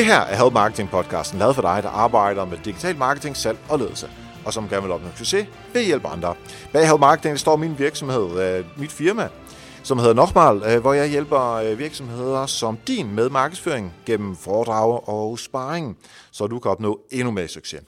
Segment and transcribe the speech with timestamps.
[0.00, 3.58] Det her er Help Marketing podcasten, lavet for dig, der arbejder med digital marketing, salg
[3.68, 4.10] og ledelse,
[4.44, 6.34] og som gerne vil opnå succes ved at hjælpe andre.
[6.72, 9.28] Bag Help Marketing står min virksomhed, øh, mit firma,
[9.82, 15.08] som hedder Nochmal, øh, hvor jeg hjælper øh, virksomheder som din med markedsføring gennem foredrag
[15.08, 15.96] og sparring,
[16.30, 17.80] så du kan opnå endnu mere succes.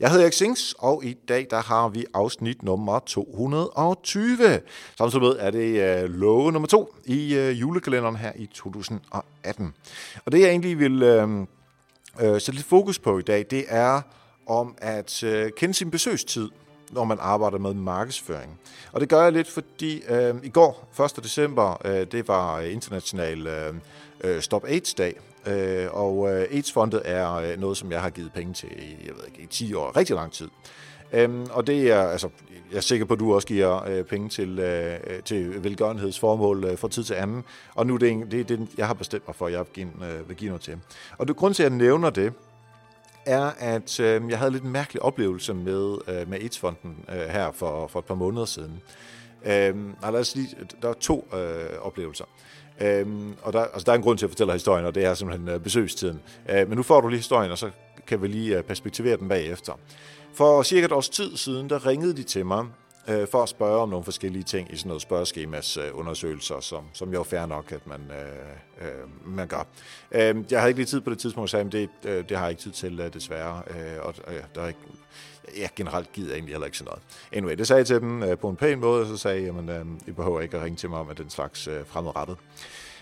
[0.00, 4.60] Jeg hedder Erik Sings, og i dag der har vi afsnit nummer 220.
[4.98, 9.74] Samtidig med er det love nummer to i julekalenderen her i 2018.
[10.26, 11.02] Og det jeg egentlig vil
[12.20, 14.00] Øh, uh, sætte lidt fokus på i dag, det er
[14.46, 16.48] om at øh, kende sin besøgstid
[16.90, 18.60] når man arbejder med markedsføring.
[18.92, 21.24] Og det gør jeg lidt, fordi øh, i går, 1.
[21.24, 23.74] december, øh, det var international øh,
[24.24, 28.54] øh Stop AIDS-dag, øh, og øh, AIDS-fondet er øh, noget, som jeg har givet penge
[28.54, 30.48] til i, jeg ved ikke, i 10 år, rigtig lang tid.
[31.12, 32.28] Øhm, og det er, altså,
[32.70, 36.64] jeg er sikker på, at du også giver øh, penge til, øh, øh til velgørenhedsformål
[36.64, 37.44] øh, fra tid til anden.
[37.74, 39.86] Og nu er det, det, det, jeg har bestemt mig for, at jeg vil give,
[39.86, 40.78] øh, vil give noget til.
[41.18, 42.32] Og det grund til, at jeg nævner det,
[43.26, 47.52] er, at øh, jeg havde lidt en mærkelig oplevelse med, øh, med AIDS-fonden øh, her
[47.52, 48.82] for, for et par måneder siden.
[49.46, 50.48] Øh, lad os lige,
[50.82, 52.24] der er to øh, oplevelser.
[52.80, 55.14] Øhm, og der, altså der er en grund til at fortælle historien, og det er
[55.14, 56.20] simpelthen øh, besøgstiden.
[56.50, 57.70] Øh, men nu får du lige historien, og så
[58.06, 59.72] kan vi lige øh, perspektivere den bagefter.
[60.34, 62.66] For cirka et års tid siden, der ringede de til mig
[63.08, 66.84] øh, for at spørge om nogle forskellige ting i sådan noget spørgeskemas øh, undersøgelser, som,
[66.92, 69.66] som jo er fair nok, at man, øh, øh, man gør.
[70.12, 72.44] Øh, jeg havde ikke lige tid på det tidspunkt, så sagde, det, øh, det har
[72.44, 73.62] jeg ikke tid til, øh, desværre.
[73.70, 74.80] Øh, og øh, der er ikke,
[75.56, 77.02] ja, generelt gider jeg egentlig heller ikke sådan noget.
[77.32, 79.54] Anyway, det sagde jeg til dem øh, på en pæn måde, og så sagde jeg,
[79.56, 82.36] at øh, I behøver ikke at ringe til mig om den slags øh, fremadrettet.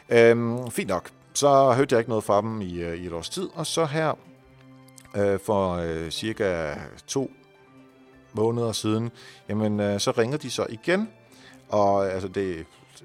[0.08, 1.10] Øh, fint nok.
[1.34, 3.84] Så hørte jeg ikke noget fra dem i, øh, i et års tid, og så
[3.84, 4.18] her
[5.16, 6.74] øh, for øh, cirka
[7.06, 7.30] to
[8.38, 9.10] måneder siden,
[9.48, 11.08] jamen øh, så ringer de så igen,
[11.68, 12.64] og øh, altså det er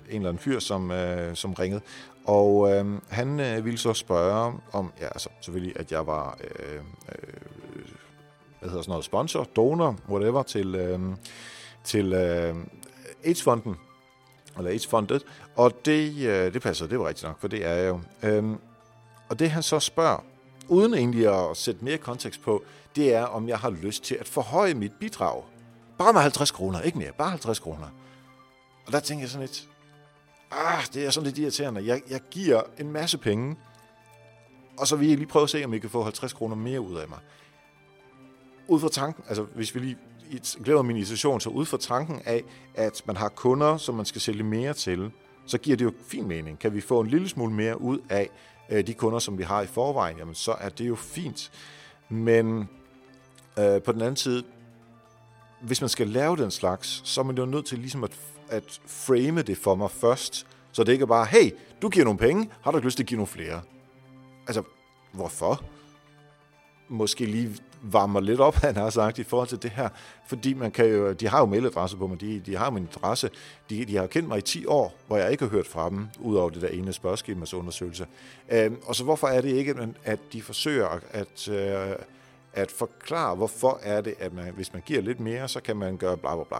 [0.09, 1.81] en eller anden fyr, som, øh, som ringede,
[2.25, 6.75] og øh, han øh, ville så spørge om, ja altså selvfølgelig, at jeg var, øh,
[6.75, 6.83] øh,
[8.59, 10.99] hvad hedder sådan noget, sponsor, donor, whatever, til, øh,
[11.83, 12.55] til øh,
[13.25, 13.75] AIDS-fonden,
[14.57, 15.23] eller AIDS-fondet,
[15.55, 17.99] og det, øh, det passer, det var rigtigt nok, for det er jeg jo.
[18.23, 18.43] Øh,
[19.29, 20.23] og det han så spørger,
[20.67, 22.63] uden egentlig at sætte mere kontekst på,
[22.95, 25.43] det er, om jeg har lyst til at forhøje mit bidrag.
[25.97, 27.87] Bare med 50 kroner, ikke mere, bare 50 kroner.
[28.85, 29.69] Og der tænker jeg sådan lidt,
[30.51, 31.85] ah, det er sådan lidt irriterende.
[31.85, 33.55] Jeg, jeg giver en masse penge,
[34.77, 36.81] og så vil jeg lige prøve at se, om I kan få 50 kroner mere
[36.81, 37.19] ud af mig.
[38.67, 39.97] Ud fra tanken, altså hvis vi lige
[40.63, 42.43] glæder min initiation, så ud fra tanken af,
[42.75, 45.11] at man har kunder, som man skal sælge mere til,
[45.45, 46.59] så giver det jo fin mening.
[46.59, 48.29] Kan vi få en lille smule mere ud af
[48.69, 51.51] øh, de kunder, som vi har i forvejen, jamen så er det jo fint.
[52.09, 52.69] Men
[53.59, 54.43] øh, på den anden side,
[55.61, 58.19] hvis man skal lave den slags, så er man jo nødt til ligesom at,
[58.49, 61.51] at frame det for mig først, så det ikke er bare, hey,
[61.81, 63.61] du giver nogle penge, har du ikke lyst til at give nogle flere?
[64.47, 64.63] Altså,
[65.11, 65.63] hvorfor?
[66.89, 69.89] Måske lige varmer lidt op, han har sagt, i forhold til det her.
[70.27, 73.29] Fordi man kan jo, de har jo mailadresse på mig, de, de har min adresse.
[73.69, 76.07] De, de har kendt mig i 10 år, hvor jeg ikke har hørt fra dem,
[76.19, 78.07] udover det der ene spørgeskema's undersøgelse.
[78.49, 81.95] Øhm, og så hvorfor er det ikke, at de forsøger at, øh,
[82.53, 85.97] at forklare, hvorfor er det, at man, hvis man giver lidt mere, så kan man
[85.97, 86.57] gøre bla bla bla.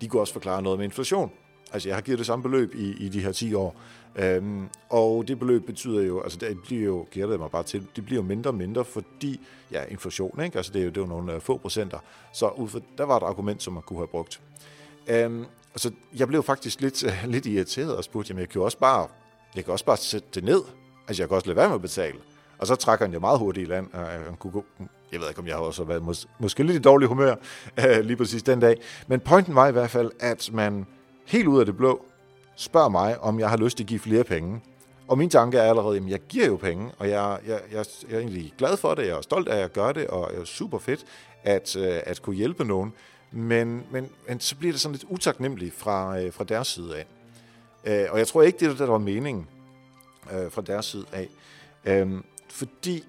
[0.00, 1.30] De kunne også forklare noget med inflation.
[1.72, 3.76] Altså, jeg har givet det samme beløb i, i de her 10 år.
[4.16, 7.86] Øhm, og det beløb betyder jo, altså det bliver jo, giver det mig bare til,
[7.96, 9.40] det bliver jo mindre og mindre, fordi,
[9.72, 10.56] ja, inflation, ikke?
[10.56, 11.98] Altså det er jo, det er jo nogle øh, få procenter.
[12.32, 14.40] Så ud for, der var et argument, som man kunne have brugt.
[15.06, 15.44] Øhm,
[15.74, 18.78] altså, jeg blev faktisk lidt, uh, lidt irriteret og spurgte, jamen jeg kan jo også
[18.78, 19.08] bare,
[19.56, 20.62] jeg kan også bare sætte det ned.
[21.08, 22.18] Altså jeg kan også lade være med at betale.
[22.58, 23.86] Og så trækker han jo meget hurtigt i land.
[23.92, 24.64] Og øh, han kunne gå,
[25.12, 27.34] jeg ved ikke, om jeg har også været mås- måske lidt i dårlig humør
[27.86, 28.76] øh, lige præcis den dag.
[29.06, 30.86] Men pointen var i hvert fald, at man
[31.26, 32.04] helt ud af det blå
[32.56, 34.60] spørger mig, om jeg har lyst til at give flere penge.
[35.08, 38.16] Og min tanke er allerede, at jeg giver jo penge, og jeg, jeg, jeg, jeg
[38.16, 40.44] er egentlig glad for det, jeg er stolt af at gøre det, og jeg er
[40.44, 41.04] super fedt
[41.42, 42.92] at, øh, at kunne hjælpe nogen.
[43.30, 47.06] Men, men, men så bliver det sådan lidt utaknemmeligt fra, øh, fra deres side af.
[47.84, 49.48] Øh, og jeg tror ikke, det er det, der var meningen
[50.50, 51.28] fra deres side af.
[51.84, 53.04] Øhm, fordi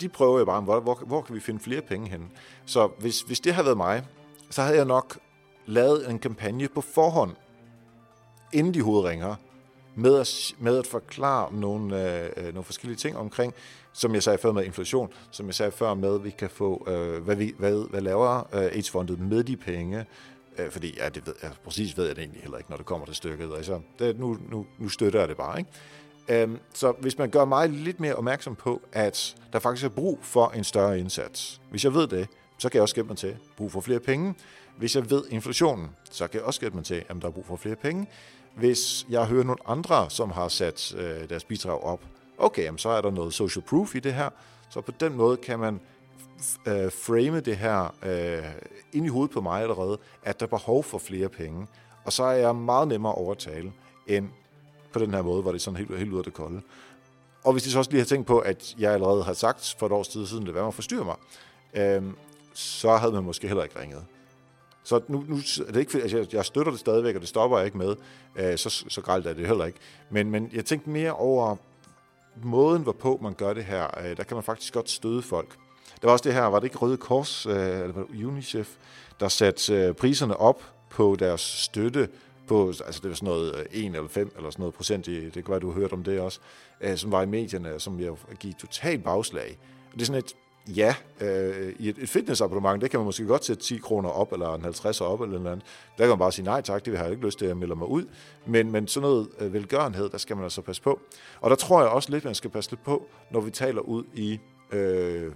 [0.00, 2.32] de prøver jo bare, hvor, hvor, hvor kan vi finde flere penge hen?
[2.66, 4.04] Så hvis, hvis det havde været mig,
[4.50, 5.18] så havde jeg nok
[5.66, 7.30] lavet en kampagne på forhånd,
[8.54, 9.34] inden de hovedringer,
[9.94, 13.54] med at, med at forklare nogle, øh, øh, nogle forskellige ting omkring,
[13.92, 16.86] som jeg sagde før med inflation, som jeg sagde før med, at vi kan få,
[16.88, 20.06] øh, hvad, vi, hvad, hvad laver øh, AIDS-fondet med de penge,
[20.58, 22.86] øh, fordi ja, det ved, jeg, præcis ved jeg det egentlig heller ikke, når det
[22.86, 23.50] kommer til stykket.
[23.56, 25.70] Altså, det, nu, nu, nu støtter jeg det bare, ikke?
[26.28, 30.18] Øhm, så hvis man gør mig lidt mere opmærksom på, at der faktisk er brug
[30.22, 31.60] for en større indsats.
[31.70, 32.28] Hvis jeg ved det,
[32.58, 34.34] så kan jeg også gætte mig til brug for flere penge.
[34.76, 37.46] Hvis jeg ved inflationen, så kan jeg også gætte mig til, at der er brug
[37.46, 38.06] for flere penge.
[38.56, 42.00] Hvis jeg hører nogle andre, som har sat øh, deres bidrag op,
[42.38, 44.30] okay, jamen, så er der noget social proof i det her.
[44.70, 45.80] Så på den måde kan man
[46.66, 48.44] øh, frame det her øh,
[48.92, 51.66] ind i hovedet på mig allerede, at der er behov for flere penge.
[52.04, 53.72] Og så er jeg meget nemmere at overtale,
[54.06, 54.28] end
[54.92, 56.60] på den her måde, hvor det er sådan helt, helt ud af det kolde.
[57.44, 59.86] Og hvis de så også lige har tænkt på, at jeg allerede har sagt for
[59.86, 61.16] et års tid siden, det var mig at forstyrre mig,
[61.74, 62.02] øh,
[62.54, 64.04] så havde man måske heller ikke ringet.
[64.84, 67.58] Så nu, nu er det ikke, altså jeg, jeg støtter det stadigvæk, og det stopper
[67.58, 67.96] jeg ikke med,
[68.36, 69.78] øh, så, så galt er det heller ikke.
[70.10, 71.56] Men, men jeg tænkte mere over
[72.42, 74.00] måden, hvorpå man gør det her.
[74.00, 75.56] Øh, der kan man faktisk godt støde folk.
[76.00, 78.76] Der var også det her, var det ikke Røde Kors, øh, eller UNICEF,
[79.20, 82.08] der satte øh, priserne op på deres støtte
[82.46, 85.24] på, altså det var sådan noget øh, 1 eller 5 eller sådan noget procent, i,
[85.24, 86.40] det kan være, du har hørt om det også,
[86.80, 89.58] øh, som var i medierne, som jeg gik totalt bagslag.
[89.86, 90.34] Og det er sådan et,
[90.66, 94.32] ja, øh, i et, et fitnessabonnement, det kan man måske godt sætte 10 kroner op,
[94.32, 95.66] eller en 50 op, eller noget andet.
[95.98, 97.76] Der kan man bare sige, nej tak, det har jeg ikke lyst til, at melde
[97.76, 98.04] mig ud.
[98.46, 101.00] Men, men sådan noget øh, velgørenhed, der skal man altså passe på.
[101.40, 104.04] Og der tror jeg også lidt, man skal passe lidt på, når vi taler ud
[104.14, 104.40] i
[104.72, 105.32] øh,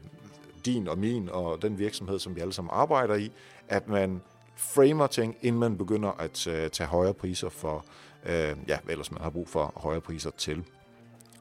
[0.64, 3.32] din og min og den virksomhed, som vi alle sammen arbejder i,
[3.68, 4.20] at man
[4.56, 7.84] framer ting, inden man begynder at øh, tage højere priser for,
[8.26, 10.64] øh, ja, ellers man har brug for højere priser til.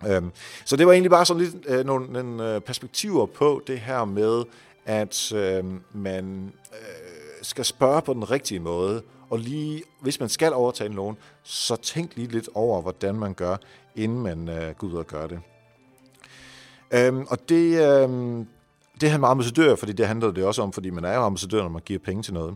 [0.08, 0.32] Øhm,
[0.66, 4.06] så det var egentlig bare sådan lidt øh, nogle, nogle øh, perspektiver på det her
[4.06, 4.44] med,
[4.86, 5.64] at øh,
[5.94, 10.96] man øh, skal spørge på den rigtige måde, og lige, hvis man skal overtage en
[10.96, 13.58] lån, så tænk lige lidt over, hvordan man gør,
[13.96, 15.40] inden man øh, går ud og gør det.
[16.92, 18.46] Øhm, og det, øh,
[19.02, 21.62] det her med ambassadør, fordi det handler det også om, fordi man er jo ambassadør,
[21.62, 22.56] når man giver penge til noget.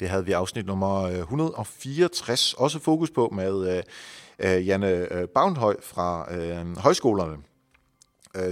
[0.00, 3.82] Det havde vi afsnit nummer øh, 164, også fokus på med øh,
[4.38, 7.36] øh Janne øh, Bavnhøj fra øh, højskolerne.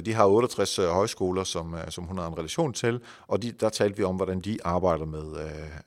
[0.04, 3.96] De har 68 højskoler, som, som hun har en relation til, og de, der talte
[3.96, 5.40] vi om, hvordan de arbejder med,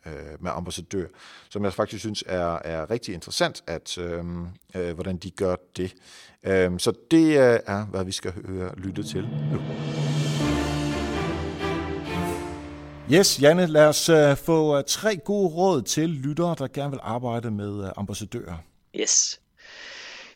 [0.05, 1.05] øh, med ambassadør,
[1.49, 4.25] som jeg faktisk synes er, er rigtig interessant, at øh,
[4.75, 5.93] øh, hvordan de gør det.
[6.43, 9.61] Øh, så det er, hvad vi skal høre lytte til nu.
[13.13, 16.99] Yes, Janne, lad os uh, få uh, tre gode råd til lyttere, der gerne vil
[17.03, 18.57] arbejde med uh, ambassadører.
[18.95, 19.39] Yes.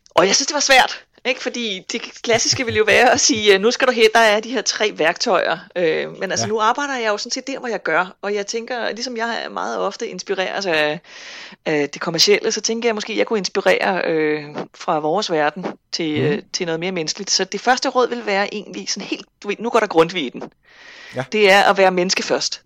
[0.09, 1.05] Og jeg synes, det var svært.
[1.25, 1.41] Ikke?
[1.41, 4.49] Fordi det klassiske vil jo være at sige, nu skal du her, der er de
[4.49, 5.57] her tre værktøjer.
[5.75, 6.49] Øh, men altså ja.
[6.49, 8.15] nu arbejder jeg jo sådan set der, hvor jeg gør.
[8.21, 10.99] Og jeg tænker, ligesom jeg meget ofte inspireres af,
[11.65, 14.43] det kommercielle, så tænker jeg måske, at jeg kunne inspirere øh,
[14.75, 16.27] fra vores verden til, mm.
[16.27, 17.31] øh, til noget mere menneskeligt.
[17.31, 20.25] Så det første råd vil være egentlig sådan helt, du ved, nu går der grundvig
[20.25, 20.43] i den.
[21.15, 21.23] Ja.
[21.31, 22.64] Det er at være menneske først.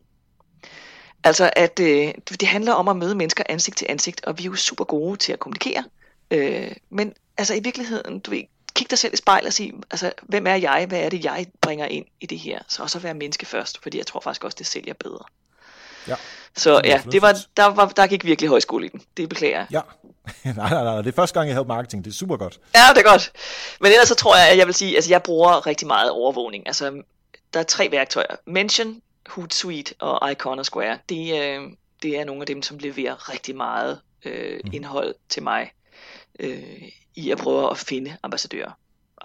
[1.23, 4.45] Altså at øh, det handler om at møde mennesker ansigt til ansigt, og vi er
[4.45, 5.83] jo super gode til at kommunikere.
[6.31, 8.43] Øh, men altså i virkeligheden, du ved,
[8.73, 10.85] kig dig selv i spejlet og sig, altså, hvem er jeg?
[10.87, 12.59] Hvad er det, jeg bringer ind i det her?
[12.67, 15.23] Så også at være menneske først, fordi jeg tror faktisk også, det sælger bedre.
[16.07, 16.15] Ja.
[16.55, 19.01] Så ja, det var, der, var, der gik virkelig højskole i den.
[19.17, 19.67] Det beklager jeg.
[19.71, 19.81] Ja.
[20.53, 22.05] nej, nej, nej, det er første gang, jeg havde marketing.
[22.05, 22.59] Det er super godt.
[22.75, 23.31] Ja, det er godt.
[23.81, 26.67] Men ellers så tror jeg, at jeg vil sige, altså jeg bruger rigtig meget overvågning.
[26.67, 27.01] Altså,
[27.53, 28.35] der er tre værktøjer.
[28.45, 30.99] Mention, Hootsuite og Iconosquare.
[31.09, 31.71] Det, øh,
[32.03, 34.71] det er nogle af dem, som leverer rigtig meget øh, mm.
[34.73, 35.71] indhold til mig
[36.39, 36.81] øh,
[37.15, 38.71] i at prøve at finde ambassadører.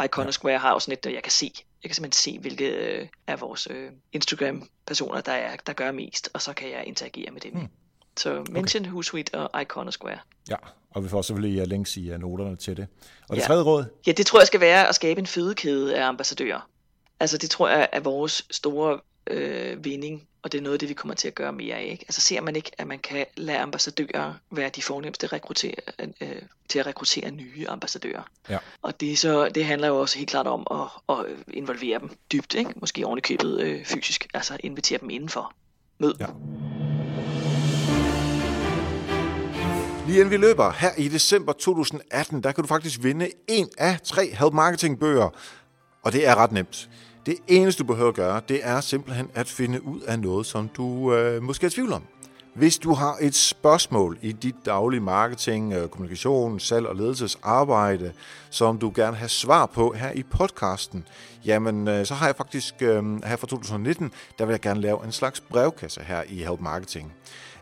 [0.05, 0.59] Iconosquare ja.
[0.59, 1.53] har også sådan et, jeg kan se,
[1.83, 6.31] jeg kan simpelthen se, hvilke øh, af vores øh, Instagram-personer, der, er, der gør mest,
[6.33, 7.55] og så kan jeg interagere med dem.
[7.55, 7.69] Mm.
[8.17, 8.91] Så mention okay.
[8.91, 10.19] Hootsuite og Iconosquare.
[10.51, 10.57] Ja,
[10.91, 12.87] og vi får selvfølgelig uh, links i uh, noterne til det.
[13.29, 13.47] Og det ja.
[13.47, 13.85] tredje råd?
[14.07, 16.69] Ja, det tror jeg skal være at skabe en fødekæde af ambassadører.
[17.21, 20.89] Altså det tror jeg er vores store øh, vinding, og det er noget af det,
[20.89, 21.89] vi kommer til at gøre mere af.
[21.91, 22.05] Ikke?
[22.09, 25.75] Altså ser man ikke, at man kan lade ambassadører være de fornemmeste rekruttere,
[26.21, 28.23] øh, til at rekruttere nye ambassadører.
[28.49, 28.59] Ja.
[28.83, 32.55] Og det, så, det handler jo også helt klart om at, at involvere dem dybt,
[32.55, 32.71] ikke?
[32.77, 35.53] måske oven i købet øh, fysisk, altså invitere dem indenfor.
[35.99, 36.15] Mød.
[36.21, 36.27] Ja.
[40.07, 44.01] Lige inden vi løber, her i december 2018, der kan du faktisk vinde en af
[44.01, 45.31] tre Help Marketing bøger.
[46.03, 46.89] Og det er ret nemt.
[47.27, 50.69] Det eneste, du behøver at gøre, det er simpelthen at finde ud af noget, som
[50.69, 52.03] du øh, måske er i tvivl om.
[52.55, 58.13] Hvis du har et spørgsmål i dit daglige marketing, øh, kommunikation, salg og ledelsesarbejde,
[58.51, 61.05] som du gerne vil have svar på her i podcasten,
[61.45, 65.05] jamen øh, så har jeg faktisk øh, her fra 2019, der vil jeg gerne lave
[65.05, 67.13] en slags brevkasse her i Help Marketing.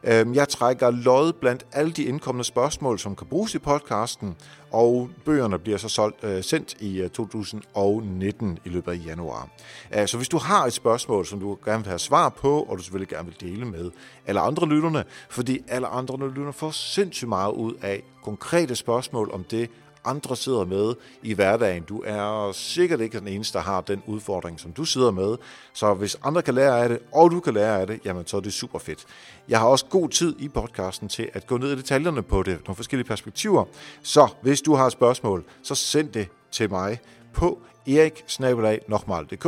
[0.05, 4.37] Øhm, jeg trækker lod blandt alle de indkommende spørgsmål, som kan bruges i podcasten,
[4.71, 9.49] og bøgerne bliver så solgt, øh, sendt i øh, 2019 i løbet af januar.
[9.95, 12.79] Øh, så hvis du har et spørgsmål, som du gerne vil have svar på, og
[12.79, 13.91] du selvfølgelig gerne vil dele med
[14.27, 19.45] alle andre lytterne, fordi alle andre lytterne får sindssygt meget ud af konkrete spørgsmål om
[19.45, 19.71] det,
[20.05, 21.83] andre sidder med i hverdagen.
[21.83, 25.37] Du er sikkert ikke den eneste, der har den udfordring, som du sidder med.
[25.73, 28.37] Så hvis andre kan lære af det, og du kan lære af det, jamen så
[28.37, 29.05] er det super fedt.
[29.49, 32.59] Jeg har også god tid i podcasten til at gå ned i detaljerne på det,
[32.67, 33.65] nogle forskellige perspektiver.
[34.03, 37.01] Så hvis du har et spørgsmål, så send det til mig
[37.33, 39.47] på eriksnabelag.dk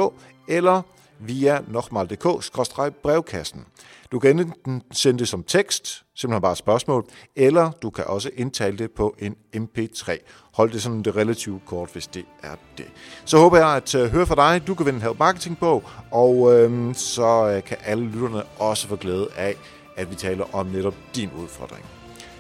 [0.49, 0.83] eller
[1.19, 3.67] via nokmal.dk-brevkassen.
[4.13, 7.07] Du kan enten sende det som tekst, simpelthen bare et spørgsmål,
[7.37, 10.19] eller du kan også indtale det på en MP3.
[10.55, 12.87] Hold det sådan det relativt kort, hvis det er det.
[13.25, 14.67] Så håber jeg at øh, høre fra dig.
[14.67, 18.89] Du kan vinde en Help Marketing på, og øhm, så øh, kan alle lytterne også
[18.89, 19.57] få glæde af,
[19.97, 21.85] at vi taler om netop din udfordring.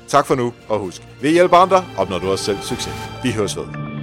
[0.09, 2.95] Tak for nu, og husk, vi hjælper andre, opnår du også selv succes.
[3.23, 3.94] Vi høres ved.